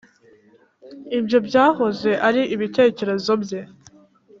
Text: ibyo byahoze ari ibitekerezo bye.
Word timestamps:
ibyo 1.17 1.37
byahoze 1.47 2.11
ari 2.27 2.41
ibitekerezo 2.55 3.31
bye. 3.43 3.61